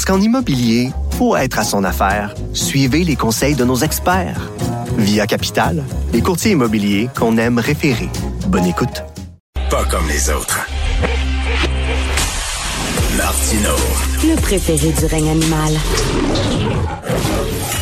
Parce 0.00 0.16
qu'en 0.16 0.24
immobilier, 0.24 0.92
pour 1.18 1.36
être 1.36 1.58
à 1.58 1.62
son 1.62 1.84
affaire, 1.84 2.34
suivez 2.54 3.04
les 3.04 3.16
conseils 3.16 3.54
de 3.54 3.66
nos 3.66 3.76
experts. 3.76 4.50
Via 4.96 5.26
Capital, 5.26 5.84
les 6.14 6.22
courtiers 6.22 6.52
immobiliers 6.52 7.10
qu'on 7.14 7.36
aime 7.36 7.58
référer. 7.58 8.08
Bonne 8.46 8.64
écoute. 8.64 9.04
Pas 9.68 9.84
comme 9.84 10.08
les 10.08 10.30
autres. 10.30 10.58
Martino. 13.14 13.76
Le 14.24 14.40
préféré 14.40 14.90
du 14.90 15.04
règne 15.04 15.28
animal. 15.28 15.74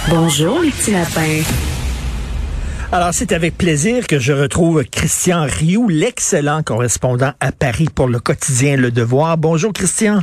Bonjour, 0.09 0.59
les 0.59 0.70
petits 0.70 0.91
lapins. 0.91 1.42
Alors, 2.91 3.11
c'est 3.12 3.30
avec 3.30 3.56
plaisir 3.56 4.09
que 4.09 4.19
je 4.19 4.33
retrouve 4.33 4.83
Christian 4.91 5.47
Rioux, 5.48 5.87
l'excellent 5.87 6.64
correspondant 6.64 7.34
à 7.39 7.53
Paris 7.53 7.87
pour 7.95 8.09
le 8.09 8.19
quotidien 8.19 8.75
Le 8.75 8.91
Devoir. 8.91 9.39
Bonjour, 9.39 9.73
Christian. 9.73 10.20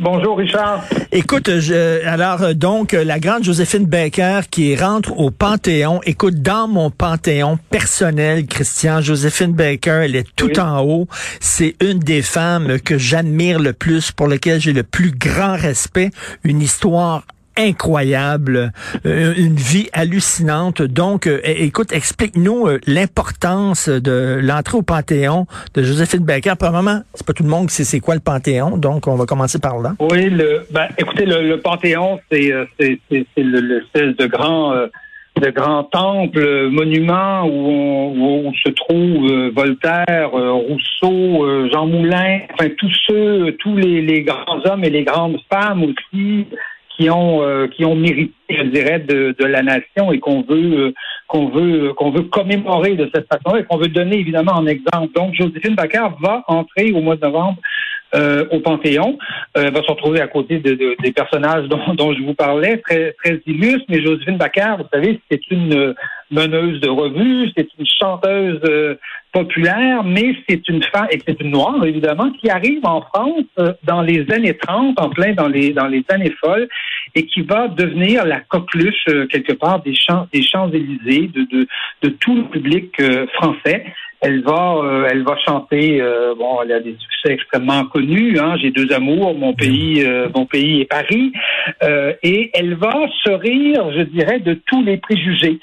Bonjour 0.00 0.38
Richard. 0.38 0.84
Écoute, 1.10 1.58
je, 1.58 2.06
alors 2.06 2.54
donc 2.54 2.92
la 2.92 3.18
grande 3.18 3.42
Joséphine 3.42 3.84
Baker 3.84 4.42
qui 4.48 4.76
rentre 4.76 5.18
au 5.18 5.32
Panthéon. 5.32 6.00
Écoute, 6.04 6.36
dans 6.36 6.68
mon 6.68 6.90
Panthéon 6.90 7.58
personnel, 7.70 8.46
Christian, 8.46 9.00
Joséphine 9.00 9.54
Baker, 9.54 10.02
elle 10.04 10.14
est 10.14 10.28
tout 10.36 10.60
en 10.60 10.84
haut. 10.84 11.08
C'est 11.40 11.74
une 11.82 11.98
des 11.98 12.22
femmes 12.22 12.78
que 12.80 12.96
j'admire 12.96 13.58
le 13.58 13.72
plus, 13.72 14.12
pour 14.12 14.28
lesquelles 14.28 14.60
j'ai 14.60 14.72
le 14.72 14.84
plus 14.84 15.10
grand 15.10 15.56
respect. 15.56 16.10
Une 16.44 16.62
histoire 16.62 17.24
incroyable, 17.58 18.72
euh, 19.04 19.34
une 19.36 19.56
vie 19.56 19.88
hallucinante. 19.92 20.80
Donc, 20.80 21.26
euh, 21.26 21.40
écoute, 21.44 21.92
explique-nous 21.92 22.68
euh, 22.68 22.78
l'importance 22.86 23.88
de 23.88 24.38
l'entrée 24.40 24.78
au 24.78 24.82
Panthéon 24.82 25.46
de 25.74 25.82
Joséphine 25.82 26.24
Baker. 26.24 26.54
Premièrement, 26.58 27.00
c'est 27.14 27.26
pas 27.26 27.32
tout 27.32 27.42
le 27.42 27.48
monde 27.48 27.68
qui 27.68 27.74
sait 27.74 27.84
c'est 27.84 28.00
quoi 28.00 28.14
le 28.14 28.20
Panthéon, 28.20 28.76
donc 28.76 29.06
on 29.06 29.16
va 29.16 29.26
commencer 29.26 29.58
par 29.58 29.78
là. 29.78 29.94
Oui, 29.98 30.30
le, 30.30 30.62
ben, 30.70 30.86
écoutez, 30.96 31.26
le, 31.26 31.56
Panthéon, 31.56 32.20
c'est 32.30 32.50
le, 32.50 32.66
le 33.36 34.12
de 34.12 34.26
grand 34.26 34.74
de 35.40 35.50
grands 35.50 35.84
temples, 35.84 36.68
monuments 36.70 37.44
où, 37.44 38.48
on, 38.48 38.52
se 38.54 38.70
trouve 38.70 39.52
Voltaire, 39.54 40.30
Rousseau, 40.32 41.68
Jean 41.72 41.86
Moulin, 41.86 42.40
enfin 42.52 42.68
tous 42.76 42.92
ceux, 43.06 43.56
tous 43.60 43.76
les, 43.76 44.02
les, 44.02 44.22
grands 44.22 44.60
hommes 44.64 44.82
et 44.82 44.90
les 44.90 45.04
grandes 45.04 45.38
femmes 45.48 45.84
aussi, 45.84 46.46
qui 46.98 47.08
ont 47.10 47.42
euh, 47.42 47.68
qui 47.68 47.84
ont 47.84 47.94
mérité, 47.94 48.34
je 48.50 48.64
dirais, 48.64 48.98
de, 48.98 49.34
de 49.38 49.44
la 49.44 49.62
nation 49.62 50.12
et 50.12 50.18
qu'on 50.18 50.42
veut 50.42 50.78
euh, 50.78 50.94
qu'on 51.28 51.48
veut 51.48 51.92
qu'on 51.92 52.10
veut 52.10 52.22
commémorer 52.22 52.96
de 52.96 53.08
cette 53.14 53.28
façon-là 53.28 53.60
et 53.60 53.64
qu'on 53.64 53.76
veut 53.76 53.88
donner 53.88 54.18
évidemment 54.18 54.52
en 54.52 54.66
exemple. 54.66 55.12
Donc, 55.14 55.34
Joséphine 55.34 55.74
Baccar 55.74 56.16
va 56.20 56.44
entrer 56.48 56.92
au 56.92 57.00
mois 57.00 57.16
de 57.16 57.22
novembre 57.22 57.58
euh, 58.14 58.46
au 58.50 58.60
Panthéon. 58.60 59.18
Euh, 59.56 59.70
va 59.70 59.82
se 59.82 59.90
retrouver 59.90 60.20
à 60.20 60.26
côté 60.26 60.58
de, 60.58 60.74
de, 60.74 60.96
des 61.02 61.12
personnages 61.12 61.68
dont, 61.68 61.94
dont, 61.94 62.12
je 62.14 62.22
vous 62.22 62.34
parlais, 62.34 62.78
très, 62.78 63.12
très 63.22 63.40
illustres. 63.46 63.86
Mais 63.88 64.02
Joséphine 64.02 64.38
Baccar, 64.38 64.78
vous 64.78 64.88
savez, 64.92 65.20
c'est 65.30 65.50
une 65.50 65.94
meneuse 66.30 66.80
de 66.80 66.88
revue, 66.88 67.50
c'est 67.56 67.68
une 67.78 67.86
chanteuse 67.86 68.60
euh, 68.64 68.96
populaire, 69.32 70.04
mais 70.04 70.34
c'est 70.48 70.68
une 70.68 70.82
femme, 70.82 71.08
et 71.10 71.20
c'est 71.26 71.40
une 71.40 71.50
noire, 71.50 71.84
évidemment, 71.84 72.30
qui 72.32 72.50
arrive 72.50 72.84
en 72.84 73.02
France 73.02 73.44
euh, 73.58 73.72
dans 73.84 74.02
les 74.02 74.26
années 74.32 74.56
30, 74.56 75.00
en 75.00 75.10
plein 75.10 75.32
dans 75.32 75.48
les, 75.48 75.72
dans 75.72 75.86
les 75.86 76.04
années 76.08 76.34
folles, 76.42 76.68
et 77.14 77.24
qui 77.26 77.42
va 77.42 77.68
devenir 77.68 78.24
la 78.24 78.40
coqueluche, 78.40 79.04
quelque 79.30 79.54
part, 79.54 79.82
des, 79.82 79.94
champs, 79.94 80.26
des 80.32 80.42
Champs-Élysées, 80.42 81.28
de, 81.28 81.42
de, 81.50 81.66
de 82.02 82.08
tout 82.10 82.34
le 82.34 82.44
public 82.44 83.00
français. 83.34 83.84
Elle 84.20 84.42
va, 84.42 84.74
euh, 84.82 85.08
elle 85.08 85.22
va 85.22 85.36
chanter. 85.46 86.00
Euh, 86.00 86.34
bon, 86.36 86.60
elle 86.62 86.72
a 86.72 86.80
des 86.80 86.96
succès 86.98 87.34
extrêmement 87.34 87.84
connus. 87.84 88.38
Hein, 88.38 88.56
J'ai 88.60 88.70
deux 88.70 88.92
amours, 88.92 89.34
mon 89.34 89.54
pays, 89.54 90.04
euh, 90.04 90.28
mon 90.34 90.44
pays 90.44 90.80
et 90.80 90.84
Paris. 90.86 91.32
et 92.22 92.50
elle 92.54 92.74
va 92.74 93.06
se 93.24 93.30
rire, 93.30 93.92
je 93.96 94.02
dirais, 94.02 94.40
de 94.40 94.54
tous 94.66 94.82
les 94.82 94.96
préjugés. 94.96 95.60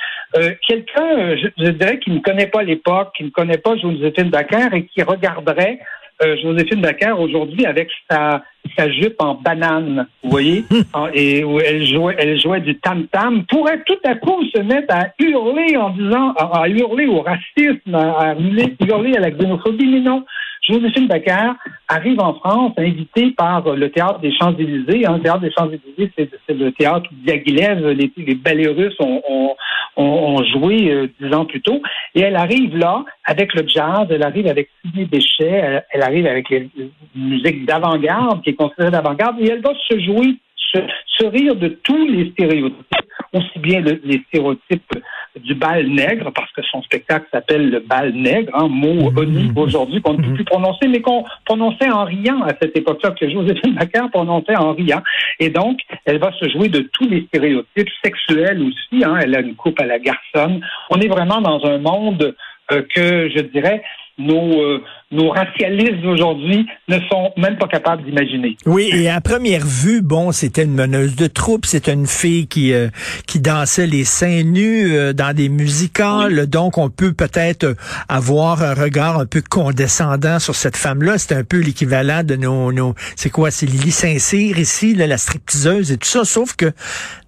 Quelqu'un, 0.67 1.37
je, 1.37 1.47
je, 1.57 1.71
dirais, 1.71 1.99
qui 1.99 2.11
ne 2.11 2.19
connaît 2.19 2.47
pas 2.47 2.63
l'époque, 2.63 3.13
qui 3.15 3.23
ne 3.23 3.29
connaît 3.29 3.57
pas 3.57 3.77
Joséphine 3.77 4.29
Dakar 4.29 4.73
et 4.73 4.85
qui 4.85 5.01
regarderait 5.01 5.79
euh, 6.23 6.37
Joséphine 6.41 6.79
Dakar 6.79 7.19
aujourd'hui 7.19 7.65
avec 7.65 7.89
sa, 8.09 8.41
sa 8.77 8.89
jupe 8.89 9.15
en 9.19 9.35
banane, 9.35 10.07
vous 10.23 10.29
voyez, 10.29 10.63
hmm. 10.71 11.09
et 11.13 11.43
où 11.43 11.59
elle 11.59 11.85
jouait, 11.85 12.15
elle 12.17 12.39
jouait 12.39 12.61
du 12.61 12.79
tam 12.79 13.05
tam, 13.07 13.43
pourrait 13.45 13.83
tout 13.85 13.99
à 14.05 14.15
coup 14.15 14.41
se 14.55 14.61
mettre 14.61 14.95
à 14.95 15.07
hurler 15.19 15.75
en 15.75 15.89
disant, 15.89 16.33
à, 16.37 16.69
hurler 16.69 17.07
au 17.07 17.19
racisme, 17.19 17.93
à, 17.93 18.31
à 18.31 18.35
hurler 18.35 19.17
à 19.17 19.19
la 19.19 19.31
xénophobie, 19.31 19.87
mais 19.87 19.99
non. 19.99 20.23
Joséphine 20.67 21.07
Baccar 21.07 21.55
arrive 21.87 22.19
en 22.19 22.33
France 22.35 22.73
invitée 22.77 23.31
par 23.31 23.75
le 23.75 23.89
Théâtre 23.91 24.19
des 24.19 24.33
Champs-Élysées. 24.35 25.05
Hein. 25.05 25.17
Le 25.17 25.21
Théâtre 25.21 25.41
des 25.41 25.51
Champs-Élysées, 25.51 26.11
c'est 26.17 26.53
le 26.53 26.71
théâtre 26.71 27.09
où 27.11 27.15
Diaghilev, 27.25 27.89
les, 27.89 28.11
les 28.17 28.35
ballets 28.35 28.69
russes 28.69 28.95
ont, 28.99 29.21
ont, 29.29 29.55
ont 29.97 30.43
joué 30.43 30.91
euh, 30.91 31.07
dix 31.19 31.33
ans 31.33 31.45
plus 31.45 31.61
tôt. 31.61 31.81
Et 32.13 32.21
elle 32.21 32.35
arrive 32.35 32.77
là 32.77 33.05
avec 33.23 33.53
le 33.53 33.67
jazz, 33.67 34.07
elle 34.09 34.23
arrive 34.23 34.47
avec 34.47 34.69
Sidney 34.81 35.05
Bechet, 35.05 35.83
elle, 35.89 36.01
arrive 36.01 36.27
avec 36.27 36.49
les, 36.49 36.69
musique 37.15 37.65
d'avant-garde, 37.65 38.41
qui 38.43 38.51
est 38.51 38.55
considérée 38.55 38.91
d'avant-garde, 38.91 39.37
et 39.39 39.49
elle 39.49 39.61
va 39.61 39.73
se 39.89 39.99
jouer, 39.99 40.35
se, 40.55 40.79
se 41.17 41.25
rire 41.25 41.55
de 41.55 41.69
tous 41.69 42.07
les 42.07 42.31
stéréotypes 42.31 42.85
aussi 43.33 43.59
bien 43.59 43.81
les 43.81 44.23
stéréotypes 44.27 44.93
du 45.39 45.53
bal 45.53 45.87
nègre, 45.87 46.31
parce 46.33 46.51
que 46.53 46.61
son 46.63 46.81
spectacle 46.83 47.27
s'appelle 47.31 47.69
le 47.69 47.79
bal 47.79 48.13
nègre, 48.13 48.55
un 48.55 48.67
mot 48.67 49.11
mm 49.11 49.57
aujourd'hui 49.57 50.01
qu'on 50.01 50.13
ne 50.13 50.17
peut 50.17 50.29
mhm. 50.29 50.35
plus 50.35 50.43
prononcer, 50.43 50.87
mais 50.87 51.01
qu'on 51.01 51.23
prononçait 51.45 51.89
en 51.89 52.03
riant 52.05 52.41
à 52.43 52.53
cette 52.61 52.75
époque-là, 52.77 53.11
que 53.11 53.29
Joséphine 53.29 53.73
Baccar 53.73 54.09
prononçait 54.11 54.55
en 54.55 54.73
riant. 54.73 55.01
Et 55.39 55.49
donc, 55.49 55.79
elle 56.05 56.19
va 56.19 56.31
se 56.33 56.49
jouer 56.49 56.69
de 56.69 56.89
tous 56.93 57.07
les 57.09 57.25
stéréotypes 57.27 57.89
sexuels 58.03 58.61
aussi. 58.61 59.03
Hein. 59.03 59.17
Elle 59.21 59.35
a 59.35 59.41
une 59.41 59.55
coupe 59.55 59.79
à 59.79 59.85
la 59.85 59.99
garçonne. 59.99 60.61
On 60.89 60.99
est 60.99 61.07
vraiment 61.07 61.41
dans 61.41 61.63
un 61.65 61.77
monde 61.77 62.35
euh, 62.71 62.81
que, 62.93 63.29
je 63.29 63.41
dirais, 63.41 63.83
nos, 64.17 64.61
euh, 64.61 64.83
nos 65.11 65.29
racialistes 65.29 66.03
aujourd'hui 66.03 66.65
ne 66.87 66.97
sont 67.09 67.31
même 67.37 67.57
pas 67.57 67.67
capables 67.67 68.03
d'imaginer. 68.03 68.57
Oui, 68.65 68.89
et 68.91 69.09
à 69.09 69.21
première 69.21 69.65
vue, 69.65 70.01
bon, 70.01 70.31
c'était 70.31 70.63
une 70.63 70.73
meneuse 70.73 71.15
de 71.15 71.27
troupe, 71.27 71.65
c'était 71.65 71.93
une 71.93 72.07
fille 72.07 72.47
qui 72.47 72.73
euh, 72.73 72.89
qui 73.27 73.39
dansait 73.39 73.85
les 73.85 74.03
seins 74.03 74.43
nus 74.43 74.93
euh, 74.93 75.13
dans 75.13 75.35
des 75.35 75.49
musicales, 75.49 76.47
donc 76.47 76.77
on 76.77 76.89
peut 76.89 77.13
peut-être 77.13 77.75
avoir 78.09 78.63
un 78.63 78.73
regard 78.73 79.19
un 79.19 79.25
peu 79.25 79.43
condescendant 79.47 80.39
sur 80.39 80.55
cette 80.55 80.77
femme-là. 80.77 81.17
C'est 81.17 81.35
un 81.35 81.43
peu 81.43 81.59
l'équivalent 81.59 82.23
de 82.23 82.35
nos, 82.35 82.71
nos 82.71 82.95
c'est 83.15 83.29
quoi, 83.29 83.51
c'est 83.51 83.67
Lily 83.67 83.91
Saint-Cyr 83.91 84.57
ici, 84.57 84.95
là, 84.95 85.05
la 85.05 85.17
stripteaseuse 85.17 85.91
et 85.91 85.97
tout 85.97 86.07
ça, 86.07 86.25
sauf 86.25 86.55
que 86.55 86.71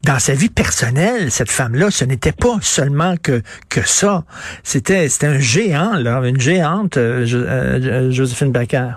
dans 0.03 0.19
sa 0.19 0.33
vie 0.33 0.49
personnelle, 0.49 1.31
cette 1.31 1.51
femme-là, 1.51 1.91
ce 1.91 2.05
n'était 2.05 2.31
pas 2.31 2.57
seulement 2.61 3.15
que 3.21 3.41
que 3.69 3.81
ça. 3.85 4.23
C'était 4.63 5.09
c'était 5.09 5.27
un 5.27 5.39
géant, 5.39 5.95
là, 5.95 6.21
une 6.23 6.39
géante. 6.39 6.97
Euh, 6.97 7.25
euh, 7.67 8.11
Joséphine 8.11 8.51
Bacquer. 8.51 8.89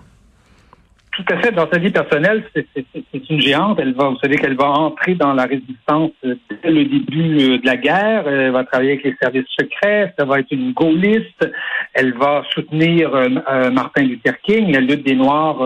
Tout 1.12 1.25
à 1.34 1.38
fait. 1.38 1.50
Dans 1.53 1.69
sa 1.70 1.78
vie 1.78 1.91
personnelle, 1.91 2.44
c'est 2.54 3.31
une 3.31 3.41
géante. 3.41 3.78
Elle 3.81 3.94
va, 3.94 4.08
vous 4.08 4.19
savez 4.22 4.37
qu'elle 4.37 4.56
va 4.56 4.69
entrer 4.69 5.14
dans 5.14 5.34
la 5.34 5.44
résistance 5.44 6.12
dès 6.22 6.70
le 6.70 6.84
début 6.84 7.38
euh, 7.40 7.58
de 7.58 7.67
la 7.67 7.76
guerre. 7.76 8.28
Elle 8.28 8.52
va 8.52 8.64
travailler 8.64 8.93
avec 8.93 9.05
les 9.05 9.17
services 9.20 9.49
secrets. 9.58 10.14
Ça 10.19 10.25
va 10.25 10.38
être 10.38 10.50
une 10.50 10.72
gaulliste. 10.72 11.49
Elle 11.94 12.14
va 12.14 12.44
soutenir 12.55 13.14
euh, 13.14 13.70
Martin 13.70 14.02
Luther 14.02 14.40
King, 14.43 14.72
la 14.72 14.81
lutte 14.81 15.05
des 15.05 15.17
Noirs, 15.17 15.61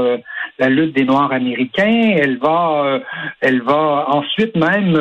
la 0.58 0.68
lutte 0.68 0.94
des 0.94 1.04
Noirs 1.04 1.32
américains. 1.32 2.16
Elle 2.16 2.38
va, 2.38 3.00
elle 3.40 3.62
va 3.62 4.06
ensuite 4.08 4.56
même 4.56 4.98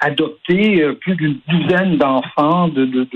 adopter 0.00 0.86
plus 1.00 1.16
d'une 1.16 1.38
douzaine 1.48 1.96
d'enfants 1.96 2.68
de, 2.68 2.84
de, 2.84 3.08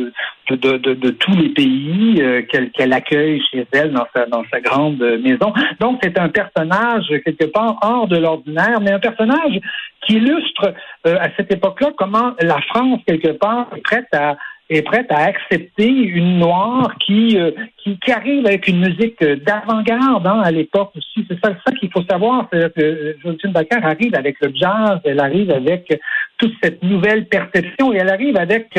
de, 0.56 0.76
de, 0.78 0.94
de, 0.94 1.10
tous 1.10 1.36
les 1.36 1.50
pays 1.50 2.20
euh, 2.20 2.42
qu'elle 2.42 2.92
accueille 2.92 3.42
chez 3.50 3.66
elle 3.72 3.92
dans 3.92 4.06
sa, 4.14 4.26
dans 4.26 4.44
sa 4.50 4.60
grande 4.60 4.98
maison. 5.22 5.52
Donc, 5.80 5.98
c'est 6.02 6.18
un 6.18 6.28
personnage 6.28 7.06
quelque 7.24 7.46
part 7.46 7.76
hors 7.82 8.08
de 8.08 8.16
l'ordinaire, 8.16 8.80
mais 8.80 8.92
un 8.92 8.98
personnage 8.98 9.60
qui 10.06 10.14
illustre 10.14 10.74
euh, 11.06 11.16
à 11.20 11.28
cette 11.36 11.52
époque-là 11.52 11.92
comment 11.96 12.32
la 12.40 12.60
France, 12.62 13.00
quelque 13.06 13.32
part, 13.32 13.68
prête 13.84 14.08
à 14.12 14.36
est 14.70 14.82
prête 14.82 15.10
à 15.10 15.24
accepter 15.24 15.88
une 15.88 16.38
noire 16.38 16.94
qui, 16.98 17.38
euh, 17.38 17.50
qui, 17.78 17.98
qui, 17.98 18.12
arrive 18.12 18.46
avec 18.46 18.68
une 18.68 18.80
musique 18.80 19.22
d'avant-garde 19.22 20.26
hein, 20.26 20.40
à 20.44 20.50
l'époque 20.50 20.90
aussi. 20.96 21.26
C'est 21.28 21.38
ça, 21.42 21.54
ça 21.66 21.72
qu'il 21.72 21.90
faut 21.90 22.04
savoir. 22.08 22.48
C'est 22.52 22.72
que 22.74 23.16
Josephine 23.22 23.52
Baker 23.52 23.78
arrive 23.82 24.14
avec 24.14 24.36
le 24.40 24.52
jazz, 24.54 25.00
elle 25.04 25.20
arrive 25.20 25.50
avec 25.50 25.98
toute 26.36 26.52
cette 26.62 26.82
nouvelle 26.82 27.26
perception 27.26 27.92
et 27.92 27.96
elle 27.96 28.10
arrive 28.10 28.36
avec 28.36 28.78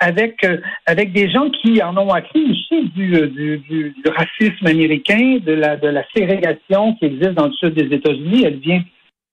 avec 0.00 0.46
avec 0.86 1.12
des 1.12 1.30
gens 1.30 1.48
qui 1.50 1.82
en 1.82 1.96
ont 1.96 2.10
acquis 2.10 2.44
aussi 2.50 2.90
du, 2.90 3.10
du, 3.28 3.58
du, 3.58 3.94
du 3.96 4.10
racisme 4.14 4.66
américain, 4.66 5.38
de 5.44 5.52
la 5.52 5.76
de 5.76 5.88
la 5.88 6.04
ségrégation 6.14 6.94
qui 6.96 7.06
existe 7.06 7.32
dans 7.32 7.46
le 7.46 7.52
sud 7.52 7.74
des 7.74 7.94
États-Unis. 7.94 8.44
Elle 8.44 8.58
vient 8.58 8.82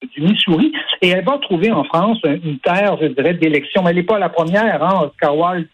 du 0.01 0.21
Missouri, 0.21 0.71
et 1.01 1.09
elle 1.09 1.25
va 1.25 1.37
trouver 1.39 1.71
en 1.71 1.83
France 1.83 2.19
une 2.23 2.59
terre, 2.59 2.97
je 3.01 3.07
dirais, 3.07 3.33
d'élection. 3.33 3.83
Mais 3.83 3.89
elle 3.91 3.97
n'est 3.97 4.03
pas 4.03 4.19
la 4.19 4.29
première. 4.29 4.83
Hein. 4.83 5.07
Oscar 5.07 5.37
Wilde, 5.37 5.67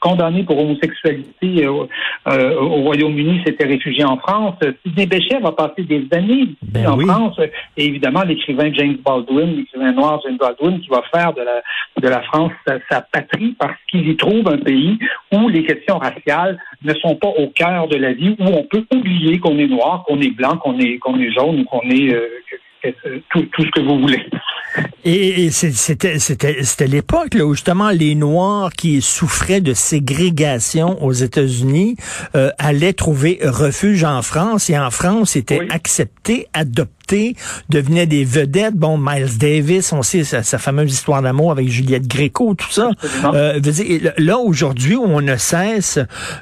condamné 0.00 0.42
pour 0.42 0.58
homosexualité 0.58 1.66
euh, 1.66 1.86
euh, 2.28 2.60
au 2.60 2.82
Royaume-Uni, 2.82 3.42
s'était 3.46 3.66
réfugié 3.66 4.04
en 4.04 4.16
France. 4.18 4.56
Sidney 4.84 5.06
Bechet 5.06 5.40
va 5.40 5.52
passer 5.52 5.82
des 5.82 6.06
années 6.12 6.48
ben 6.62 6.88
en 6.88 6.98
France. 6.98 7.38
Et 7.76 7.86
évidemment, 7.86 8.22
l'écrivain 8.22 8.72
James 8.72 8.96
Baldwin, 9.04 9.56
l'écrivain 9.56 9.92
noir 9.92 10.20
James 10.24 10.38
Baldwin, 10.38 10.80
qui 10.80 10.88
va 10.88 11.02
faire 11.12 11.32
de 11.34 11.42
la, 11.42 11.62
de 12.00 12.08
la 12.08 12.22
France 12.22 12.52
sa, 12.66 12.78
sa 12.90 13.00
patrie 13.02 13.54
parce 13.58 13.76
qu'il 13.90 14.08
y 14.08 14.16
trouve 14.16 14.48
un 14.48 14.58
pays 14.58 14.98
où 15.32 15.48
les 15.48 15.64
questions 15.64 15.98
raciales 15.98 16.58
ne 16.82 16.94
sont 16.94 17.16
pas 17.16 17.28
au 17.28 17.48
cœur 17.48 17.88
de 17.88 17.96
la 17.96 18.12
vie, 18.12 18.36
où 18.38 18.44
on 18.44 18.64
peut 18.64 18.84
oublier 18.94 19.38
qu'on 19.38 19.58
est 19.58 19.66
noir, 19.66 20.04
qu'on 20.06 20.20
est 20.20 20.34
blanc, 20.34 20.56
qu'on 20.56 20.78
est, 20.78 20.98
qu'on 20.98 21.18
est 21.18 21.32
jaune 21.32 21.60
ou 21.60 21.64
qu'on 21.64 21.88
est 21.88 22.14
euh, 22.14 22.26
tout, 23.30 23.42
tout, 23.52 23.64
ce 23.64 23.70
que 23.70 23.80
vous 23.80 24.00
voulez. 24.00 24.24
Et, 25.04 25.50
c'était 25.50 26.18
c'était 26.18 26.86
l'époque 26.86 27.36
où 27.42 27.54
justement 27.54 27.90
les 27.90 28.14
Noirs 28.14 28.72
qui 28.72 29.02
souffraient 29.02 29.60
de 29.60 29.74
ségrégation 29.74 31.02
aux 31.02 31.12
États-Unis 31.12 31.96
euh, 32.34 32.50
allaient 32.58 32.92
trouver 32.92 33.40
refuge 33.42 34.04
en 34.04 34.22
France 34.22 34.70
et 34.70 34.78
en 34.78 34.90
France 34.90 35.36
étaient 35.36 35.66
acceptés, 35.70 36.46
adoptés 36.52 36.99
devenaient 37.68 38.06
des 38.06 38.24
vedettes. 38.24 38.74
Bon, 38.74 38.98
Miles 38.98 39.38
Davis, 39.38 39.92
on 39.92 40.02
sait 40.02 40.24
sa, 40.24 40.42
fameuse 40.58 40.92
histoire 40.92 41.22
d'amour 41.22 41.52
avec 41.52 41.68
Juliette 41.68 42.06
Gréco, 42.06 42.54
tout 42.54 42.70
ça. 42.70 42.90
Euh, 43.24 43.60
là, 44.18 44.38
aujourd'hui, 44.38 44.96
on 44.96 45.20
ne 45.20 45.36
cesse 45.36 45.98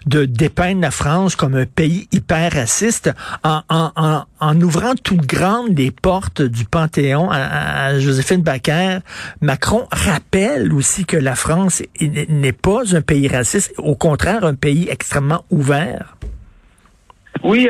de 0.06 0.24
dépeindre 0.24 0.80
la 0.80 0.90
France 0.90 1.36
comme 1.36 1.54
un 1.54 1.66
pays 1.66 2.08
hyper 2.12 2.52
raciste 2.52 3.10
en, 3.44 3.62
en, 3.68 3.90
en, 3.96 4.24
en 4.40 4.60
ouvrant 4.60 4.94
toutes 5.02 5.26
grandes 5.26 5.76
les 5.76 5.90
portes 5.90 6.42
du 6.42 6.64
Panthéon 6.64 7.30
à, 7.30 7.86
à 7.86 7.98
Joséphine 7.98 8.42
Baker. 8.42 8.98
Macron 9.40 9.86
rappelle 9.90 10.72
aussi 10.72 11.04
que 11.04 11.16
la 11.16 11.34
France 11.34 11.82
n'est 12.00 12.52
pas 12.52 12.94
un 12.94 13.00
pays 13.00 13.28
raciste, 13.28 13.72
au 13.78 13.94
contraire, 13.94 14.44
un 14.44 14.54
pays 14.54 14.88
extrêmement 14.90 15.44
ouvert. 15.50 16.16
Oui, 17.48 17.66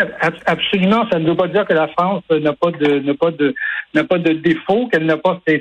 absolument. 0.47 1.07
Ça 1.09 1.21
ne 1.21 1.29
veut 1.29 1.37
pas 1.37 1.47
dire 1.47 1.65
que 1.65 1.73
la 1.73 1.87
France 1.87 2.25
n'a 2.31 2.53
pas 2.53 2.73
de 2.73 2.99
n'a 2.99 3.15
pas 3.15 3.31
de 3.31 3.55
n'a 3.95 4.03
pas 4.03 4.19
de 4.19 4.33
défaut, 4.33 4.89
qu'elle 4.89 5.07
n'a 5.07 5.17
pas 5.17 5.41
ses, 5.47 5.61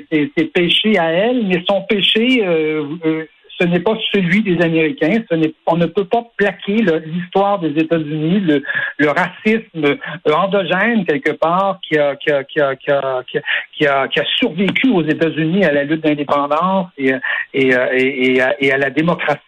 péchés 0.52 0.98
à 0.98 1.12
elle, 1.12 1.46
mais 1.46 1.62
son 1.68 1.82
péché, 1.82 2.44
euh, 2.44 2.82
euh, 3.06 3.24
ce 3.60 3.66
n'est 3.66 3.80
pas 3.80 3.96
celui 4.12 4.42
des 4.42 4.60
Américains. 4.62 5.22
Ce 5.30 5.34
n'est, 5.34 5.52
on 5.66 5.76
ne 5.76 5.86
peut 5.86 6.04
pas 6.04 6.24
plaquer 6.36 6.76
l'histoire 7.06 7.58
des 7.58 7.70
États-Unis, 7.70 8.40
le, 8.40 8.62
racisme 9.08 9.96
endogène 10.32 11.04
quelque 11.04 11.32
part 11.32 11.78
qui 11.82 11.98
a, 11.98 12.14
qui 12.16 12.30
a, 12.30 12.44
qui 12.44 12.60
a, 12.60 12.76
qui 12.76 12.90
a, 12.90 13.22
qui 13.24 13.86
a, 13.86 14.08
qui 14.08 14.20
a 14.20 14.24
survécu 14.36 14.90
aux 14.90 15.02
États-Unis 15.02 15.64
à 15.64 15.72
la 15.72 15.84
lutte 15.84 16.02
d'indépendance 16.02 16.88
et, 16.98 17.12
à 17.72 18.78
la 18.78 18.90
démocratie. 18.90 19.42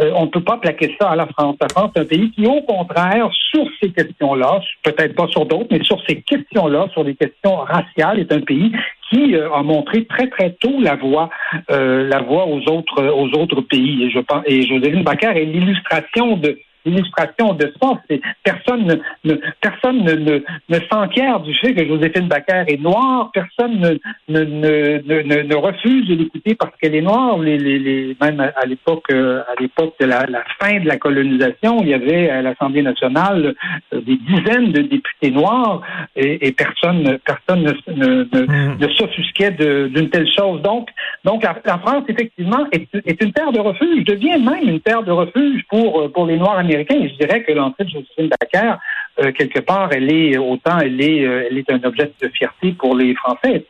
Euh, 0.00 0.10
on 0.14 0.24
ne 0.24 0.30
peut 0.30 0.42
pas 0.42 0.56
plaquer 0.56 0.96
ça 0.98 1.10
à 1.10 1.16
la 1.16 1.26
France. 1.26 1.56
La 1.60 1.68
France 1.68 1.92
est 1.96 2.00
un 2.00 2.04
pays 2.04 2.30
qui, 2.30 2.46
au 2.46 2.62
contraire, 2.62 3.28
sur 3.50 3.66
ces 3.80 3.92
questions-là, 3.92 4.60
peut-être 4.82 5.14
pas 5.14 5.28
sur 5.28 5.44
d'autres, 5.44 5.68
mais 5.70 5.84
sur 5.84 6.02
ces 6.06 6.22
questions-là, 6.22 6.88
sur 6.92 7.04
les 7.04 7.14
questions 7.14 7.56
raciales, 7.56 8.20
est 8.20 8.32
un 8.32 8.40
pays 8.40 8.72
euh, 9.16 9.52
a 9.52 9.62
montré 9.62 10.04
très 10.04 10.28
très 10.28 10.50
tôt 10.52 10.80
la 10.80 10.96
voie, 10.96 11.30
euh, 11.70 12.06
la 12.08 12.20
voie 12.22 12.46
aux 12.46 12.60
autres 12.70 13.02
aux 13.02 13.28
autres 13.38 13.60
pays. 13.62 14.04
Et 14.04 14.10
je 14.10 14.20
pense 14.20 14.42
et 14.46 14.62
Joséphine 14.62 15.02
Baker 15.02 15.32
est 15.34 15.44
l'illustration 15.44 16.36
de 16.36 16.58
l'illustration 16.84 17.54
de 17.54 17.72
ça. 17.80 17.92
C'est 18.08 18.20
personne 18.42 19.00
ne, 19.24 19.34
personne 19.60 20.04
ne, 20.04 20.12
ne, 20.12 20.42
ne 20.68 20.78
s'enquiert 20.90 21.40
du 21.40 21.54
fait 21.54 21.74
que 21.74 21.86
Joséphine 21.86 22.28
Baker 22.28 22.64
est 22.66 22.80
noire. 22.80 23.30
Personne 23.32 23.80
ne, 23.80 23.98
ne, 24.28 24.44
ne, 24.44 25.42
ne, 25.42 25.54
refuse 25.54 26.06
de 26.08 26.14
l'écouter 26.14 26.54
parce 26.54 26.72
qu'elle 26.80 26.94
est 26.94 27.02
noire. 27.02 27.38
Les, 27.38 27.58
les, 27.58 27.78
les, 27.78 28.16
même 28.20 28.40
à 28.40 28.66
l'époque, 28.66 29.04
euh, 29.10 29.42
à 29.48 29.60
l'époque 29.60 29.94
de 30.00 30.06
la, 30.06 30.26
la, 30.26 30.44
fin 30.60 30.80
de 30.80 30.86
la 30.86 30.96
colonisation, 30.96 31.80
il 31.82 31.88
y 31.88 31.94
avait 31.94 32.30
à 32.30 32.42
l'Assemblée 32.42 32.82
nationale 32.82 33.54
euh, 33.92 34.00
des 34.00 34.16
dizaines 34.16 34.72
de 34.72 34.82
députés 34.82 35.30
noirs 35.30 35.82
et, 36.16 36.48
et 36.48 36.52
personne, 36.52 37.18
personne 37.24 37.62
ne, 37.62 37.92
ne, 37.92 38.24
mmh. 38.24 38.78
ne 38.78 38.88
s'offusquait 38.88 39.52
d'une 39.52 40.10
telle 40.10 40.30
chose. 40.32 40.62
Donc, 40.62 40.88
donc 41.24 41.42
la, 41.42 41.56
la 41.64 41.78
France 41.78 42.04
effectivement 42.08 42.66
est, 42.72 42.88
est, 43.06 43.22
une 43.22 43.32
terre 43.32 43.52
de 43.52 43.60
refuge, 43.60 44.04
devient 44.04 44.38
même 44.38 44.68
une 44.68 44.80
terre 44.80 45.02
de 45.02 45.10
refuge 45.12 45.64
pour 45.68 46.00
euh, 46.00 46.08
pour 46.08 46.26
les 46.26 46.36
Noirs 46.36 46.58
américains 46.58 46.73
je 46.78 47.16
dirais 47.16 47.42
que 47.42 47.52
l'entrée 47.52 47.84
de 47.84 47.90
Joséphine 47.90 48.28
Baker, 48.28 48.74
euh, 49.20 49.32
quelque 49.32 49.60
part, 49.60 49.90
elle 49.92 50.10
est 50.12 50.36
autant 50.36 50.78
elle 50.78 51.00
est 51.00 51.24
euh, 51.24 51.46
elle 51.48 51.58
est 51.58 51.70
un 51.70 51.82
objet 51.84 52.10
de 52.20 52.28
fierté 52.28 52.72
pour 52.72 52.96
les 52.96 53.14
Français, 53.14 53.64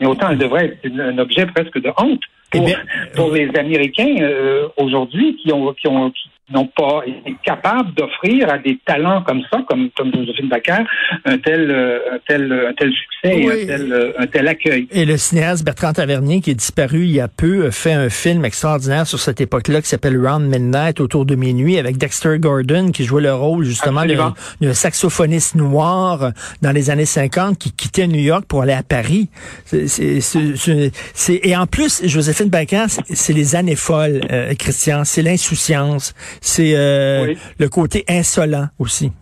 mais 0.00 0.06
autant 0.06 0.30
elle 0.30 0.38
devrait 0.38 0.66
être 0.82 1.00
un 1.00 1.18
objet 1.18 1.46
presque 1.46 1.80
de 1.80 1.90
honte 1.96 2.22
pour, 2.50 2.68
eh 2.68 3.16
pour 3.16 3.32
les 3.32 3.50
Américains 3.56 4.16
euh, 4.20 4.68
aujourd'hui 4.76 5.36
qui 5.36 5.52
ont 5.52 5.72
qui 5.72 5.88
ont 5.88 6.12
n'ont 6.50 6.66
pas 6.66 7.02
été 7.06 7.36
capables 7.42 7.94
d'offrir 7.94 8.50
à 8.50 8.58
des 8.58 8.78
talents 8.84 9.22
comme 9.22 9.42
ça, 9.50 9.60
comme, 9.68 9.88
comme 9.96 10.12
Josephine 10.14 10.48
Baker, 10.48 10.84
un 11.24 11.38
tel, 11.38 11.70
un 11.70 12.18
tel, 12.26 12.52
un 12.52 12.72
tel 12.74 12.92
succès 12.92 13.40
et 13.40 13.50
un 13.50 13.66
tel, 13.66 14.14
un 14.18 14.26
tel 14.26 14.48
accueil. 14.48 14.86
Et 14.90 15.04
le 15.04 15.16
cinéaste 15.16 15.64
Bertrand 15.64 15.92
Tavernier, 15.92 16.40
qui 16.40 16.50
est 16.50 16.54
disparu 16.54 17.04
il 17.04 17.12
y 17.12 17.20
a 17.20 17.28
peu, 17.28 17.70
fait 17.70 17.92
un 17.92 18.10
film 18.10 18.44
extraordinaire 18.44 19.06
sur 19.06 19.18
cette 19.18 19.40
époque-là 19.40 19.80
qui 19.80 19.88
s'appelle 19.88 20.18
Round 20.18 20.46
Midnight, 20.46 21.00
autour 21.00 21.24
de 21.24 21.34
minuit, 21.34 21.78
avec 21.78 21.96
Dexter 21.96 22.38
Gordon, 22.38 22.90
qui 22.90 23.04
jouait 23.04 23.22
le 23.22 23.34
rôle 23.34 23.64
justement 23.64 24.04
d'un 24.04 24.74
saxophoniste 24.74 25.54
noir 25.54 26.32
dans 26.62 26.72
les 26.72 26.90
années 26.90 27.06
50 27.06 27.58
qui 27.58 27.72
quittait 27.72 28.06
New 28.06 28.20
York 28.20 28.44
pour 28.46 28.62
aller 28.62 28.72
à 28.72 28.82
Paris. 28.82 29.28
C'est, 29.64 31.40
et 31.42 31.56
en 31.56 31.66
plus, 31.66 32.02
Joséphine 32.06 32.48
Baker, 32.48 32.86
c'est 32.88 33.32
les 33.32 33.56
années 33.56 33.76
folles, 33.76 34.20
euh, 34.30 34.54
Christian, 34.54 35.04
c'est 35.04 35.22
l'insouciance 35.22 36.14
c'est 36.40 36.72
euh, 36.74 37.34
le 37.58 37.68
côté 37.68 38.04
insolent 38.08 38.68
aussi. 38.78 39.12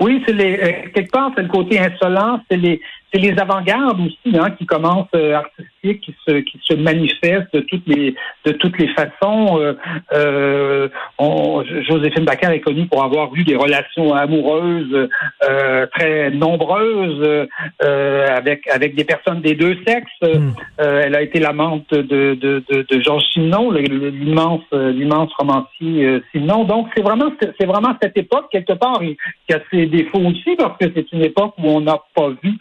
Oui, 0.00 0.22
c'est 0.26 0.32
les 0.32 0.58
euh, 0.58 0.90
quelque 0.94 1.10
part 1.10 1.30
c'est 1.36 1.42
le 1.42 1.48
côté 1.48 1.78
insolent, 1.78 2.40
c'est 2.50 2.56
les 2.56 2.80
c'est 3.12 3.20
les 3.20 3.38
avant-gardes 3.38 4.00
aussi 4.00 4.36
hein, 4.36 4.50
qui 4.50 4.66
commencent 4.66 5.06
euh, 5.14 5.40
qui 5.82 6.14
se 6.26 6.40
qui 6.40 6.60
se 6.62 6.74
manifestent 6.74 7.52
de 7.52 7.60
toutes 7.60 7.86
les 7.86 8.14
de 8.46 8.52
toutes 8.52 8.78
les 8.78 8.88
façons. 8.88 9.60
Euh, 9.60 9.74
euh 10.12 10.88
on, 11.18 11.64
Joséphine 11.88 12.24
Bacar 12.24 12.52
est 12.52 12.60
connue 12.60 12.86
pour 12.86 13.02
avoir 13.02 13.34
eu 13.34 13.44
des 13.44 13.56
relations 13.56 14.14
amoureuses 14.14 15.08
euh, 15.48 15.86
très 15.94 16.30
nombreuses 16.30 17.48
euh, 17.82 18.26
avec 18.28 18.68
avec 18.68 18.94
des 18.94 19.04
personnes 19.04 19.40
des 19.40 19.54
deux 19.54 19.76
sexes. 19.86 20.10
Hmm. 20.22 20.52
elle 20.78 21.16
a 21.16 21.22
été 21.22 21.40
l'amante 21.40 21.90
de 21.90 22.34
de, 22.34 22.62
de, 22.70 22.86
de 22.88 23.00
Georges 23.00 23.24
Simenon, 23.32 23.70
l'immense 23.72 24.62
l'immense 24.72 25.32
romancier 25.38 26.22
Simenon. 26.30 26.64
Donc 26.64 26.88
c'est 26.96 27.02
vraiment 27.02 27.32
c'est 27.58 27.66
vraiment 27.66 27.96
cette 28.00 28.16
époque 28.16 28.46
quelque 28.50 28.74
part 28.74 29.00
qui 29.00 29.54
a 29.54 29.60
ses 29.70 29.86
défauts 29.86 30.20
aussi 30.20 30.56
parce 30.56 30.78
que 30.78 30.86
c'est 30.94 31.10
une 31.12 31.22
époque 31.22 31.54
où 31.58 31.68
on 31.68 31.80
n'a 31.80 31.98
pas 32.14 32.28
vu 32.42 32.52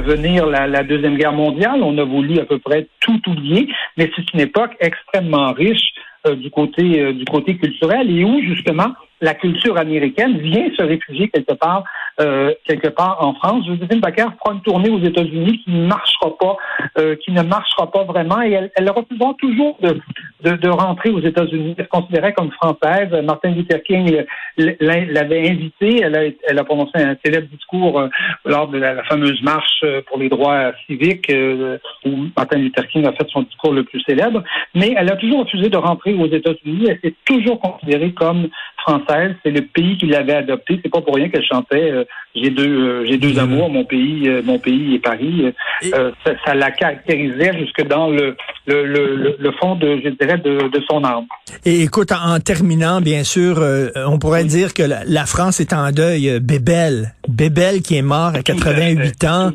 venir 0.00 0.46
la, 0.46 0.82
Deuxième 0.82 1.16
Guerre 1.16 1.32
mondiale. 1.32 1.82
On 1.82 1.96
a 1.98 2.04
voulu 2.04 2.38
à 2.38 2.44
peu 2.44 2.58
près 2.58 2.88
tout 3.00 3.20
oublier, 3.28 3.68
mais 3.96 4.10
c'est 4.14 4.32
une 4.32 4.40
époque 4.40 4.76
extrêmement 4.80 5.52
riche 5.52 5.92
euh, 6.26 6.34
du 6.34 6.50
côté 6.50 7.00
euh, 7.00 7.12
du 7.12 7.24
côté 7.24 7.56
culturel 7.56 8.10
et 8.10 8.24
où 8.24 8.40
justement 8.42 8.92
la 9.20 9.34
culture 9.34 9.78
américaine 9.78 10.38
vient 10.38 10.68
se 10.76 10.82
réfugier 10.82 11.28
quelque 11.28 11.54
part 11.54 11.84
euh, 12.20 12.52
quelque 12.64 12.88
part 12.88 13.24
en 13.24 13.34
France. 13.34 13.64
Joséphine 13.66 14.00
Baker 14.00 14.26
fera 14.38 14.54
une 14.54 14.62
tournée 14.62 14.90
aux 14.90 15.00
États-Unis 15.00 15.62
qui 15.64 15.70
ne 15.70 15.86
marchera 15.86 16.36
pas, 16.36 16.56
euh, 16.98 17.14
qui 17.16 17.30
ne 17.30 17.42
marchera 17.42 17.90
pas 17.90 18.02
vraiment, 18.04 18.42
et 18.42 18.50
elle, 18.50 18.70
elle 18.74 18.90
refusera 18.90 19.34
toujours 19.38 19.78
de, 19.80 20.00
de, 20.42 20.56
de, 20.56 20.68
rentrer 20.68 21.10
aux 21.10 21.20
États-Unis. 21.20 21.76
Elle 21.78 21.84
se 21.84 21.88
considérait 21.88 22.32
comme 22.32 22.50
française. 22.50 23.10
Martin 23.22 23.50
Luther 23.50 23.82
King 23.84 24.24
l'avait 24.56 25.48
invitée. 25.48 26.00
Elle 26.02 26.16
a, 26.16 26.22
elle 26.48 26.58
a 26.58 26.64
prononcé 26.64 26.92
un 26.96 27.16
célèbre 27.24 27.46
discours 27.52 28.00
euh, 28.00 28.08
lors 28.44 28.68
de 28.68 28.78
la, 28.78 29.04
fameuse 29.04 29.40
marche 29.42 29.80
euh, 29.84 30.02
pour 30.08 30.18
les 30.18 30.28
droits 30.28 30.72
civiques, 30.86 31.30
euh, 31.30 31.78
où 32.04 32.26
Martin 32.36 32.58
Luther 32.58 32.86
King 32.88 33.06
a 33.06 33.12
fait 33.12 33.28
son 33.28 33.42
discours 33.42 33.72
le 33.72 33.84
plus 33.84 34.00
célèbre. 34.00 34.42
Mais 34.74 34.94
elle 34.96 35.12
a 35.12 35.16
toujours 35.16 35.40
refusé 35.44 35.68
de 35.68 35.76
rentrer 35.76 36.14
aux 36.14 36.26
États-Unis. 36.26 36.86
Elle 36.88 37.00
s'est 37.02 37.14
toujours 37.24 37.60
considérée 37.60 38.12
comme 38.12 38.48
française. 38.78 39.07
C'est 39.42 39.50
le 39.50 39.62
pays 39.62 39.96
qui 39.98 40.06
l'avait 40.06 40.34
adoptée. 40.34 40.80
C'est 40.82 40.90
pas 40.90 41.00
pour 41.00 41.14
rien 41.14 41.28
qu'elle 41.28 41.44
chantait 41.44 41.92
j'ai 42.34 42.50
deux 42.50 42.68
euh, 42.68 43.06
j'ai 43.06 43.16
deux 43.16 43.38
amours, 43.38 43.70
mon 43.70 43.84
pays 43.84 44.28
euh, 44.28 44.42
mon 44.44 44.58
pays 44.58 44.94
et 44.94 44.98
Paris. 44.98 45.52
Euh, 45.94 46.10
ça, 46.44 46.54
la 46.54 46.70
caractérisait 46.70 47.58
jusque 47.58 47.86
dans 47.86 48.08
le 48.08 48.36
le, 48.66 48.84
le, 48.84 49.36
le 49.38 49.52
fond 49.52 49.76
de, 49.76 49.98
je 50.04 50.10
dirais, 50.10 50.36
de, 50.38 50.68
de 50.68 50.84
son 50.88 51.02
âme. 51.04 51.24
Et 51.64 51.82
écoute, 51.82 52.12
en, 52.12 52.34
en 52.34 52.40
terminant, 52.40 53.00
bien 53.00 53.24
sûr, 53.24 53.58
euh, 53.58 53.88
on 54.06 54.18
pourrait 54.18 54.44
dire 54.44 54.74
que 54.74 54.82
la, 54.82 55.04
la, 55.06 55.24
France 55.24 55.60
est 55.60 55.72
en 55.72 55.90
deuil. 55.90 56.28
Euh, 56.28 56.40
Bébel, 56.40 57.14
Bébel 57.28 57.80
qui 57.80 57.96
est 57.96 58.02
mort 58.02 58.32
à 58.34 58.42
88 58.42 59.24
à 59.24 59.32
ans. 59.32 59.52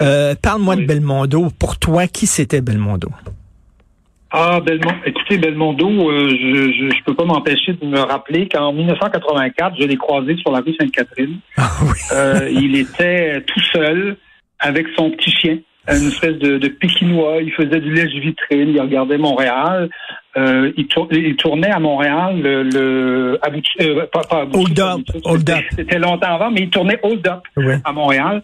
Euh, 0.00 0.34
Parle-moi 0.40 0.76
oui. 0.76 0.82
de 0.82 0.86
Belmondo. 0.86 1.48
Pour 1.58 1.78
toi, 1.78 2.06
qui 2.06 2.26
c'était 2.26 2.62
Belmondo? 2.62 3.08
Ah, 4.36 4.58
Belmondo. 4.60 4.96
Écoutez, 5.06 5.38
Belmondo, 5.38 5.88
euh, 5.88 6.28
je, 6.28 6.72
je, 6.72 6.90
je 6.96 7.04
peux 7.04 7.14
pas 7.14 7.24
m'empêcher 7.24 7.74
de 7.74 7.86
me 7.86 8.00
rappeler 8.00 8.48
qu'en 8.48 8.72
1984, 8.72 9.76
je 9.78 9.86
l'ai 9.86 9.96
croisé 9.96 10.36
sur 10.38 10.50
la 10.50 10.58
rue 10.58 10.74
Sainte-Catherine. 10.74 11.38
Ah, 11.56 11.70
oui. 11.82 11.98
euh, 12.12 12.50
il 12.50 12.74
était 12.74 13.40
tout 13.42 13.60
seul 13.72 14.16
avec 14.58 14.86
son 14.96 15.10
petit 15.12 15.30
chien, 15.30 15.58
une 15.88 16.08
espèce 16.08 16.36
de, 16.38 16.58
de 16.58 16.66
pékinois. 16.66 17.42
Il 17.42 17.52
faisait 17.52 17.78
du 17.78 17.92
lèche-vitrine, 17.92 18.70
il 18.70 18.80
regardait 18.80 19.18
Montréal. 19.18 19.88
Euh, 20.36 20.72
il, 20.76 20.88
tour, 20.88 21.06
il, 21.12 21.36
tournait 21.36 21.70
à 21.70 21.78
Montréal 21.78 22.40
le, 22.42 22.64
le 22.64 23.38
euh, 23.80 24.06
pas, 24.12 24.22
pas 24.22 24.48
Hold 24.52 24.80
Up. 24.80 25.00
Hold 25.26 25.48
Up. 25.48 25.64
C'était 25.76 26.00
longtemps 26.00 26.34
avant, 26.34 26.50
mais 26.50 26.62
il 26.62 26.70
tournait 26.70 26.98
Hold 27.04 27.24
Up 27.28 27.42
oui. 27.56 27.74
à 27.84 27.92
Montréal. 27.92 28.42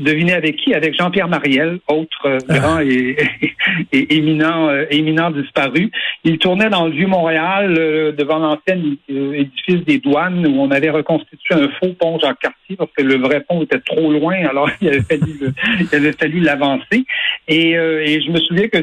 Devinez 0.00 0.32
avec 0.32 0.56
qui? 0.56 0.74
Avec 0.74 0.94
Jean-Pierre 0.96 1.28
Mariel, 1.28 1.78
autre 1.86 2.26
euh, 2.26 2.38
grand 2.48 2.76
ah. 2.78 2.84
et, 2.84 3.16
et, 3.92 4.16
éminent, 4.16 4.68
euh, 4.68 4.86
éminent 4.90 5.30
disparu. 5.30 5.90
Il 6.24 6.38
tournait 6.38 6.70
dans 6.70 6.86
le 6.86 6.92
Vieux-Montréal, 6.92 7.74
euh, 7.78 8.12
devant 8.12 8.38
l'ancien 8.38 8.80
édifice 9.08 9.84
des 9.84 9.98
douanes, 9.98 10.46
où 10.46 10.60
on 10.60 10.70
avait 10.70 10.90
reconstitué 10.90 11.54
un 11.54 11.68
faux 11.78 11.92
pont 11.98 12.18
Jacques-Cartier, 12.18 12.76
parce 12.76 12.90
que 12.96 13.02
le 13.02 13.16
vrai 13.16 13.44
pont 13.46 13.62
était 13.62 13.80
trop 13.80 14.10
loin, 14.10 14.36
alors 14.48 14.70
il 14.80 14.88
avait 14.88 15.02
fallu, 15.02 15.34
le, 15.38 15.52
il 15.80 15.94
avait 15.94 16.12
fallu 16.12 16.40
l'avancer. 16.40 17.04
Et, 17.46 17.72
et, 17.72 18.22
je 18.22 18.30
me 18.30 18.38
souviens 18.38 18.68
que 18.68 18.78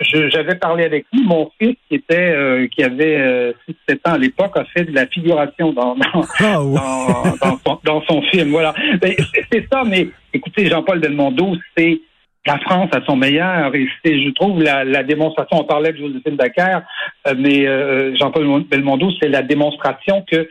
j'avais 0.00 0.56
parlé 0.56 0.84
avec 0.84 1.06
lui. 1.12 1.22
Mon 1.24 1.50
fils, 1.58 1.76
qui 1.88 1.94
était 1.94 2.68
qui 2.70 2.82
avait 2.82 3.54
6-7 3.88 3.94
ans 4.06 4.12
à 4.14 4.18
l'époque, 4.18 4.56
a 4.56 4.64
fait 4.64 4.84
de 4.84 4.94
la 4.94 5.06
figuration 5.06 5.72
dans, 5.72 5.94
dans, 5.94 6.24
ah, 6.40 6.62
oui. 6.62 6.74
dans, 6.74 7.50
dans, 7.50 7.58
son, 7.64 7.80
dans 7.84 8.02
son 8.02 8.22
film. 8.22 8.50
Voilà. 8.50 8.74
C'est 9.52 9.66
ça, 9.70 9.82
mais 9.86 10.08
écoutez, 10.32 10.57
Jean-Paul 10.66 11.00
Belmondo, 11.00 11.56
c'est 11.76 12.00
la 12.46 12.58
France 12.58 12.88
à 12.92 13.04
son 13.04 13.16
meilleur 13.16 13.74
et 13.74 13.86
c'est, 14.04 14.22
je 14.22 14.30
trouve, 14.30 14.62
la, 14.62 15.02
démonstration, 15.02 15.60
on 15.60 15.64
parlait 15.64 15.92
de 15.92 15.98
Joséphine 15.98 16.36
Dacker, 16.36 16.80
euh, 17.26 17.34
mais 17.36 17.66
euh, 17.66 18.16
Jean-Paul 18.16 18.64
Belmondo, 18.64 19.10
c'est 19.20 19.28
la 19.28 19.42
démonstration 19.42 20.24
que 20.30 20.48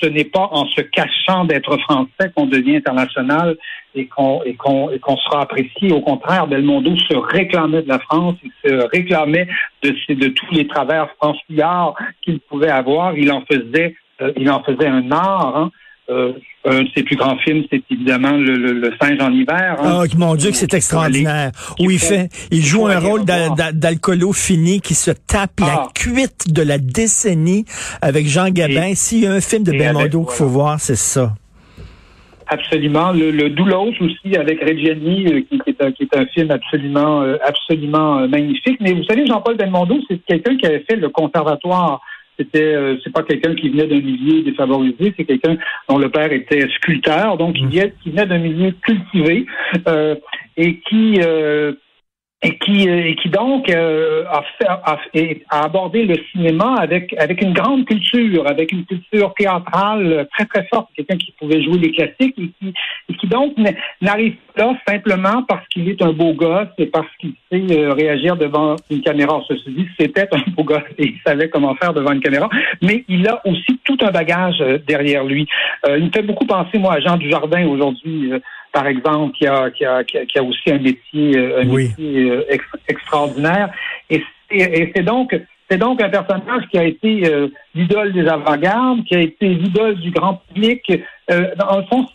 ce 0.00 0.06
n'est 0.06 0.24
pas 0.24 0.48
en 0.52 0.66
se 0.66 0.82
cachant 0.82 1.44
d'être 1.44 1.76
français 1.78 2.30
qu'on 2.34 2.46
devient 2.46 2.76
international 2.76 3.56
et 3.94 4.06
qu'on 4.06 4.42
sera 5.24 5.40
apprécié. 5.40 5.90
Au 5.90 6.00
contraire, 6.00 6.46
Belmondo 6.46 6.94
se 6.96 7.16
réclamait 7.16 7.82
de 7.82 7.88
la 7.88 7.98
France, 7.98 8.34
il 8.44 8.50
se 8.62 8.74
réclamait 8.92 9.48
de, 9.82 10.28
tous 10.28 10.50
les 10.52 10.66
travers 10.66 11.08
franchillards 11.16 11.94
qu'il 12.22 12.40
pouvait 12.40 12.70
avoir. 12.70 13.16
Il 13.16 13.32
en 13.32 13.42
faisait 13.50 13.94
euh, 14.20 14.32
il 14.36 14.50
en 14.50 14.62
faisait 14.62 14.86
un 14.86 15.10
art. 15.10 15.56
Hein. 15.56 15.70
Euh, 16.08 16.32
un 16.64 16.82
de 16.82 16.88
ses 16.96 17.02
plus 17.02 17.16
grands 17.16 17.36
films, 17.38 17.64
c'est 17.70 17.82
évidemment 17.90 18.32
le, 18.32 18.56
le, 18.56 18.72
le, 18.72 18.92
Singe 19.00 19.20
en 19.20 19.32
hiver. 19.32 19.76
Hein. 19.80 20.02
Oh 20.04 20.16
mon 20.16 20.34
Dieu, 20.36 20.50
que 20.50 20.56
c'est 20.56 20.72
extraordinaire. 20.74 21.50
Où 21.80 21.90
il 21.90 21.98
fait, 21.98 22.28
il 22.50 22.64
joue 22.64 22.86
un 22.86 22.98
rôle 22.98 23.24
d'alcoolo 23.24 24.32
fini 24.32 24.80
qui 24.80 24.94
se 24.94 25.10
tape 25.10 25.60
ah. 25.62 25.66
la 25.66 25.88
cuite 25.94 26.52
de 26.52 26.62
la 26.62 26.78
décennie 26.78 27.64
avec 28.02 28.26
Jean 28.26 28.50
Gabin. 28.50 28.94
S'il 28.94 29.24
y 29.24 29.26
a 29.26 29.32
un 29.32 29.40
film 29.40 29.64
de 29.64 29.72
Belmondo 29.72 30.24
qu'il 30.24 30.34
faut 30.34 30.46
voir, 30.46 30.80
c'est 30.80 30.96
ça. 30.96 31.34
Absolument. 32.48 33.10
Le, 33.10 33.32
le 33.32 33.50
Doulos 33.50 33.94
aussi 34.00 34.36
avec 34.36 34.60
Reggiani, 34.60 35.26
euh, 35.26 35.40
qui, 35.40 35.60
est 35.66 35.82
un, 35.82 35.90
qui 35.90 36.04
est 36.04 36.16
un 36.16 36.26
film 36.26 36.52
absolument, 36.52 37.22
euh, 37.22 37.36
absolument 37.44 38.28
magnifique. 38.28 38.78
Mais 38.80 38.92
vous 38.92 39.02
savez, 39.04 39.26
Jean-Paul 39.26 39.56
Belmondo, 39.56 39.96
c'est 40.08 40.18
quelqu'un 40.24 40.56
qui 40.56 40.66
avait 40.66 40.84
fait 40.88 40.94
le 40.94 41.08
conservatoire 41.08 42.00
c'était 42.38 42.74
euh, 42.74 42.96
c'est 43.02 43.12
pas 43.12 43.22
quelqu'un 43.22 43.54
qui 43.54 43.68
venait 43.70 43.86
d'un 43.86 44.00
milieu 44.00 44.42
défavorisé, 44.42 45.14
c'est 45.16 45.24
quelqu'un 45.24 45.56
dont 45.88 45.98
le 45.98 46.10
père 46.10 46.32
était 46.32 46.68
sculpteur, 46.76 47.36
donc 47.36 47.56
il, 47.58 47.68
vient, 47.68 47.88
qui 48.02 48.10
venait 48.10 48.26
d'un 48.26 48.38
milieu 48.38 48.72
cultivé 48.82 49.46
euh, 49.88 50.14
et 50.56 50.80
qui 50.80 51.20
euh, 51.22 51.72
et 52.42 52.58
qui, 52.58 52.88
euh, 52.88 53.06
et 53.06 53.16
qui 53.16 53.30
donc 53.30 53.68
euh, 53.70 54.24
a, 54.28 54.42
fait, 54.58 54.68
a, 54.68 54.98
a, 55.50 55.64
abordé 55.64 56.04
le 56.04 56.16
cinéma 56.32 56.74
avec 56.78 57.14
avec 57.18 57.40
une 57.40 57.54
grande 57.54 57.86
culture, 57.86 58.46
avec 58.46 58.72
une 58.72 58.84
culture 58.84 59.32
théâtrale 59.38 60.28
très 60.34 60.44
très 60.44 60.66
forte, 60.66 60.88
quelqu'un 60.94 61.16
qui 61.16 61.32
pouvait 61.40 61.62
jouer 61.62 61.78
les 61.78 61.92
classiques 61.92 62.38
et 62.38 62.50
qui, 62.60 62.74
et 63.08 63.14
qui 63.14 63.26
donc 63.26 63.54
n'arrive 64.02 64.36
pas 64.54 64.76
simplement 64.86 65.44
parce 65.44 65.66
qu'il 65.68 65.88
est 65.88 66.02
un 66.02 66.12
beau 66.12 66.34
gosse 66.34 66.68
et 66.76 66.86
parce 66.86 67.08
qu'il 67.18 67.32
sait 67.50 67.64
euh, 67.70 67.92
réagir 67.92 68.36
devant 68.36 68.76
une 68.90 69.00
caméra. 69.00 69.40
Ceci 69.48 69.70
dit, 69.70 69.88
c'était 69.98 70.28
un 70.30 70.50
beau 70.50 70.64
gosse 70.64 70.82
et 70.98 71.06
il 71.06 71.20
savait 71.26 71.48
comment 71.48 71.74
faire 71.76 71.94
devant 71.94 72.12
une 72.12 72.20
caméra, 72.20 72.50
mais 72.82 73.04
il 73.08 73.26
a 73.28 73.40
aussi 73.46 73.80
tout 73.84 73.96
un 74.02 74.10
bagage 74.10 74.62
derrière 74.86 75.24
lui. 75.24 75.46
il 75.88 76.04
me 76.04 76.10
fait 76.10 76.22
beaucoup 76.22 76.46
penser 76.46 76.78
moi 76.78 76.94
à 76.94 77.00
Jean 77.00 77.16
Dujardin 77.16 77.66
aujourd'hui 77.66 78.30
par 78.76 78.86
exemple, 78.88 79.34
qui 79.38 79.46
a, 79.46 79.70
qui 79.70 79.86
a, 79.86 80.04
qui 80.04 80.38
a, 80.38 80.42
aussi 80.42 80.70
un 80.70 80.78
métier, 80.78 81.38
un 81.38 81.66
oui. 81.66 81.88
métier 81.88 82.44
ex, 82.50 82.62
extraordinaire. 82.88 83.70
Et 84.10 84.22
c'est 84.94 85.02
donc 85.02 85.34
c'est 85.68 85.78
donc 85.78 86.02
un 86.02 86.10
personnage 86.10 86.64
qui 86.70 86.78
a 86.78 86.84
été 86.84 87.26
euh, 87.26 87.48
l'idole 87.74 88.12
des 88.12 88.26
avant-gardes, 88.28 89.02
qui 89.04 89.16
a 89.16 89.20
été 89.20 89.48
l'idole 89.48 89.96
du 89.96 90.10
grand 90.10 90.42
public. 90.48 90.82
Euh, 91.30 91.54
dans 91.56 91.78
le 91.78 91.84
fond, 91.86 92.06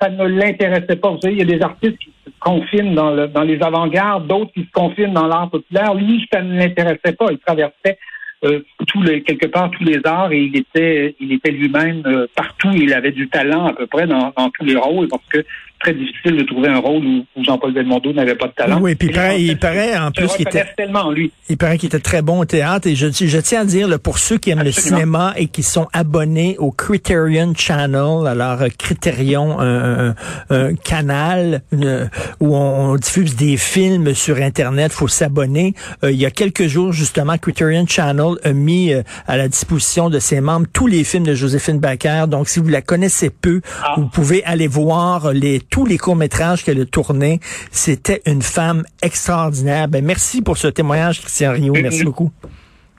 ça 0.00 0.08
ne 0.08 0.24
l'intéressait 0.24 0.96
pas. 0.96 1.10
Vous 1.10 1.20
savez, 1.20 1.34
il 1.34 1.38
y 1.40 1.42
a 1.42 1.56
des 1.56 1.62
artistes 1.62 1.98
qui 1.98 2.12
se 2.24 2.30
confinent 2.40 2.94
dans, 2.94 3.10
le, 3.10 3.26
dans 3.26 3.42
les 3.42 3.60
avant-gardes, 3.60 4.26
d'autres 4.28 4.52
qui 4.52 4.62
se 4.62 4.70
confinent 4.72 5.12
dans 5.12 5.26
l'art 5.26 5.50
populaire. 5.50 5.94
Lui, 5.94 6.26
ça 6.32 6.40
ne 6.40 6.56
l'intéressait 6.56 7.16
pas. 7.18 7.26
Il 7.30 7.38
traversait 7.38 7.98
euh, 8.44 8.60
tous 8.86 9.02
les, 9.02 9.22
quelque 9.22 9.48
part 9.48 9.68
tous 9.72 9.82
les 9.82 9.98
arts 10.04 10.30
et 10.30 10.40
il 10.40 10.56
était, 10.56 11.16
il 11.18 11.32
était 11.32 11.50
lui-même 11.50 12.02
euh, 12.06 12.26
partout. 12.36 12.70
Il 12.72 12.94
avait 12.94 13.10
du 13.10 13.28
talent 13.28 13.66
à 13.66 13.72
peu 13.74 13.86
près 13.86 14.06
dans, 14.06 14.32
dans 14.36 14.48
tous 14.50 14.64
les 14.64 14.76
rôles 14.76 15.08
parce 15.08 15.26
que 15.26 15.44
très 15.78 15.94
difficile 15.94 16.36
de 16.36 16.42
trouver 16.42 16.68
un 16.68 16.78
rôle 16.78 17.04
où, 17.04 17.24
où 17.36 17.44
Jean-Paul 17.44 17.72
Belmondo 17.72 18.12
n'avait 18.12 18.34
pas 18.34 18.48
de 18.48 18.52
talent. 18.52 18.80
Oui, 18.80 18.94
puis 18.94 19.08
il 19.08 19.14
paraît, 19.14 19.42
il 19.42 19.58
paraît 19.58 19.96
en 19.96 20.10
plus 20.10 20.28
qu'il 20.34 20.46
était 20.46 20.64
tellement 20.76 21.06
en 21.06 21.10
lui. 21.12 21.32
Il 21.48 21.56
paraît 21.56 21.78
qu'il 21.78 21.86
était 21.86 22.00
très 22.00 22.22
bon 22.22 22.40
au 22.40 22.44
théâtre 22.44 22.88
et 22.88 22.94
je, 22.94 23.06
je 23.10 23.38
tiens 23.38 23.62
à 23.62 23.64
dire 23.64 23.88
là, 23.88 23.98
pour 23.98 24.18
ceux 24.18 24.38
qui 24.38 24.50
aiment 24.50 24.58
Absolument. 24.60 24.96
le 24.96 25.00
cinéma 25.00 25.34
et 25.36 25.46
qui 25.46 25.62
sont 25.62 25.86
abonnés 25.92 26.56
au 26.58 26.70
Criterion 26.70 27.52
Channel, 27.54 28.26
alors 28.26 28.62
euh, 28.62 28.68
Criterion, 28.76 29.60
un, 29.60 30.08
un, 30.08 30.14
un 30.50 30.74
canal 30.74 31.62
une, 31.72 32.10
où 32.40 32.54
on, 32.56 32.92
on, 32.92 32.96
diffuse 32.96 33.36
des 33.36 33.56
films 33.56 34.14
sur 34.14 34.36
internet, 34.38 34.92
faut 34.92 35.08
s'abonner. 35.08 35.74
Euh, 36.04 36.10
il 36.10 36.18
y 36.18 36.26
a 36.26 36.30
quelques 36.30 36.66
jours 36.66 36.92
justement, 36.92 37.38
Criterion 37.38 37.86
Channel 37.86 38.34
a 38.42 38.52
mis 38.52 38.92
euh, 38.92 39.02
à 39.26 39.36
la 39.36 39.48
disposition 39.48 40.10
de 40.10 40.18
ses 40.18 40.40
membres 40.40 40.66
tous 40.72 40.86
les 40.86 41.04
films 41.04 41.24
de 41.24 41.34
Joséphine 41.34 41.78
Baker. 41.78 42.24
Donc 42.28 42.48
si 42.48 42.58
vous 42.58 42.68
la 42.68 42.82
connaissez 42.82 43.30
peu, 43.30 43.60
ah. 43.82 43.94
vous 43.96 44.06
pouvez 44.06 44.44
aller 44.44 44.66
voir 44.66 45.32
les 45.32 45.60
tous 45.70 45.86
les 45.86 45.98
courts-métrages 45.98 46.64
qu'elle 46.64 46.80
a 46.80 46.86
tournés. 46.86 47.40
C'était 47.70 48.22
une 48.26 48.42
femme 48.42 48.84
extraordinaire. 49.02 49.88
Ben, 49.88 50.04
merci 50.04 50.42
pour 50.42 50.58
ce 50.58 50.68
témoignage, 50.68 51.20
Christian 51.20 51.52
Rio. 51.52 51.72
Merci 51.74 52.04
beaucoup. 52.04 52.30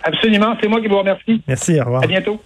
Absolument. 0.03 0.55
C'est 0.61 0.67
moi 0.67 0.81
qui 0.81 0.87
vous 0.87 0.97
remercie. 0.97 1.41
Merci. 1.47 1.79
Au 1.79 1.85
revoir. 1.85 2.03
À 2.03 2.07
bientôt. 2.07 2.41